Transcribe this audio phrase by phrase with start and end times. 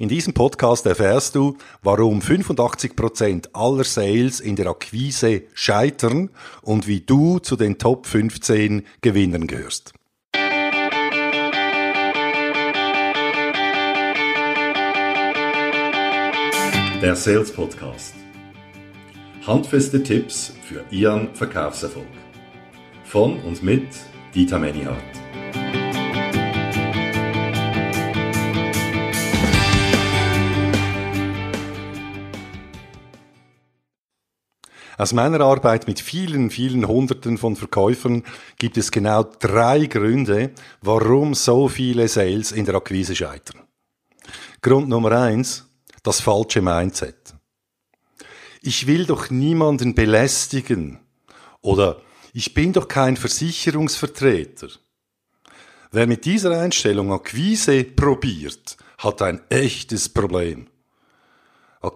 [0.00, 6.30] In diesem Podcast erfährst du, warum 85% aller Sales in der Akquise scheitern
[6.62, 9.92] und wie du zu den Top 15 Gewinnern gehörst.
[17.02, 18.14] Der Sales Podcast.
[19.44, 22.06] Handfeste Tipps für Ihren Verkaufserfolg.
[23.02, 23.88] Von und mit
[24.32, 25.17] Dieter Menihardt.
[34.98, 38.24] Aus meiner Arbeit mit vielen, vielen Hunderten von Verkäufern
[38.58, 40.50] gibt es genau drei Gründe,
[40.82, 43.62] warum so viele Sales in der Akquise scheitern.
[44.60, 45.68] Grund Nummer eins,
[46.02, 47.36] das falsche Mindset.
[48.60, 50.98] Ich will doch niemanden belästigen
[51.60, 52.02] oder
[52.32, 54.66] ich bin doch kein Versicherungsvertreter.
[55.92, 60.66] Wer mit dieser Einstellung Akquise probiert, hat ein echtes Problem.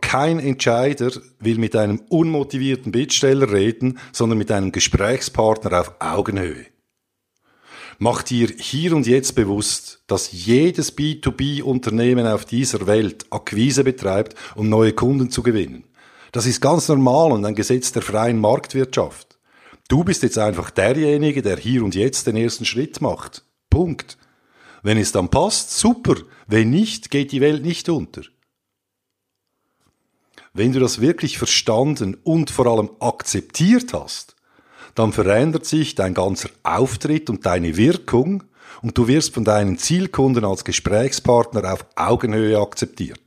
[0.00, 6.66] Kein Entscheider will mit einem unmotivierten Bittsteller reden, sondern mit einem Gesprächspartner auf Augenhöhe.
[7.98, 14.68] Mach dir hier und jetzt bewusst, dass jedes B2B-Unternehmen auf dieser Welt Akquise betreibt, um
[14.68, 15.84] neue Kunden zu gewinnen.
[16.32, 19.38] Das ist ganz normal und ein Gesetz der freien Marktwirtschaft.
[19.88, 23.44] Du bist jetzt einfach derjenige, der hier und jetzt den ersten Schritt macht.
[23.68, 24.16] Punkt.
[24.82, 26.14] Wenn es dann passt, super.
[26.46, 28.22] Wenn nicht, geht die Welt nicht unter.
[30.52, 34.34] Wenn du das wirklich verstanden und vor allem akzeptiert hast,
[34.94, 38.42] dann verändert sich dein ganzer Auftritt und deine Wirkung
[38.82, 43.20] und du wirst von deinen Zielkunden als Gesprächspartner auf Augenhöhe akzeptiert.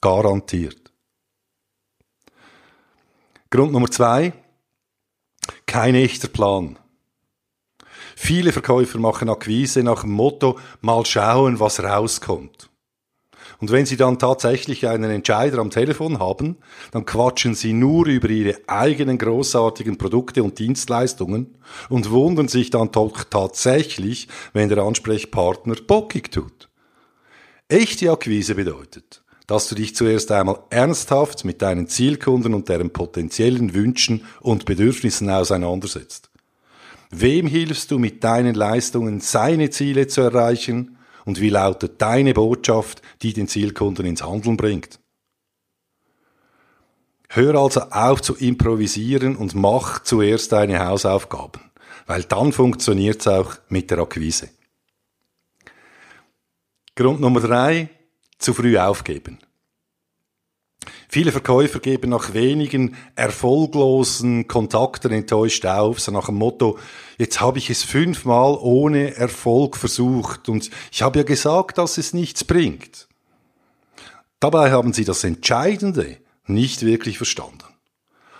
[0.00, 0.92] Garantiert.
[3.50, 4.32] Grund Nummer zwei.
[5.66, 6.78] Kein echter Plan.
[8.14, 12.70] Viele Verkäufer machen Akquise nach dem Motto, mal schauen, was rauskommt.
[13.62, 16.56] Und wenn Sie dann tatsächlich einen Entscheider am Telefon haben,
[16.90, 21.54] dann quatschen Sie nur über Ihre eigenen großartigen Produkte und Dienstleistungen
[21.88, 26.70] und wundern sich dann doch tatsächlich, wenn der Ansprechpartner bockig tut.
[27.68, 33.74] Echte Akquise bedeutet, dass du dich zuerst einmal ernsthaft mit deinen Zielkunden und deren potenziellen
[33.74, 36.30] Wünschen und Bedürfnissen auseinandersetzt.
[37.12, 43.02] Wem hilfst du mit deinen Leistungen, seine Ziele zu erreichen und wie lautet deine Botschaft,
[43.22, 44.98] die den Zielkunden ins Handeln bringt?
[47.28, 51.62] Hör also auf zu improvisieren und mach zuerst deine Hausaufgaben,
[52.06, 54.50] weil dann funktioniert es auch mit der Akquise.
[56.94, 57.88] Grund Nummer drei,
[58.38, 59.38] zu früh aufgeben.
[61.14, 66.78] Viele Verkäufer geben nach wenigen erfolglosen Kontakten enttäuscht auf, so nach dem Motto,
[67.18, 72.14] jetzt habe ich es fünfmal ohne Erfolg versucht und ich habe ja gesagt, dass es
[72.14, 73.08] nichts bringt.
[74.40, 77.58] Dabei haben sie das Entscheidende nicht wirklich verstanden.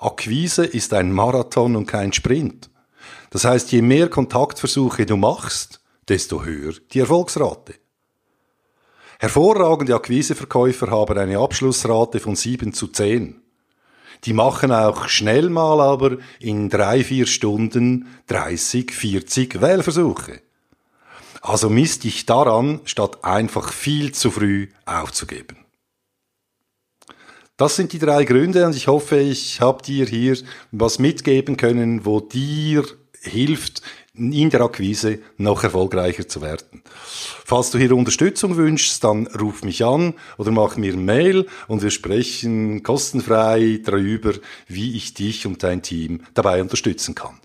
[0.00, 2.68] Akquise ist ein Marathon und kein Sprint.
[3.30, 7.74] Das heißt, je mehr Kontaktversuche du machst, desto höher die Erfolgsrate.
[9.18, 13.40] Hervorragende Akquiseverkäufer haben eine Abschlussrate von 7 zu 10.
[14.24, 20.40] Die machen auch schnell mal aber in drei, vier Stunden 30, 40 Wählversuche.
[21.40, 25.58] Also misst dich daran, statt einfach viel zu früh aufzugeben.
[27.56, 30.36] Das sind die drei Gründe und ich hoffe, ich habe dir hier
[30.72, 32.84] was mitgeben können, wo dir
[33.22, 33.80] hilft,
[34.16, 36.82] in der Akquise noch erfolgreicher zu werden.
[37.44, 41.82] Falls du hier Unterstützung wünschst, dann ruf mich an oder mach mir ein Mail und
[41.82, 44.32] wir sprechen kostenfrei darüber,
[44.66, 47.38] wie ich dich und dein Team dabei unterstützen kann.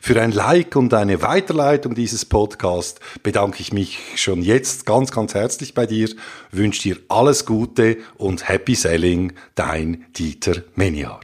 [0.00, 5.34] Für ein Like und eine Weiterleitung dieses Podcast bedanke ich mich schon jetzt ganz, ganz
[5.34, 6.10] herzlich bei dir,
[6.52, 11.23] wünsche dir alles Gute und Happy Selling, dein Dieter Meniart.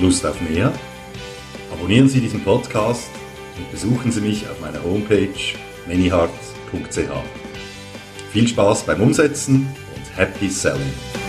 [0.00, 0.72] Lust auf mehr?
[1.72, 3.08] Abonnieren Sie diesen Podcast
[3.56, 5.28] und besuchen Sie mich auf meiner Homepage
[5.86, 6.98] manyheart.ch.
[8.32, 11.25] Viel Spaß beim Umsetzen und Happy Selling!